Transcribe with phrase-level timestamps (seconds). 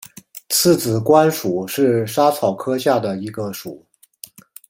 [0.49, 3.85] 刺子莞属是莎草科下的一个属。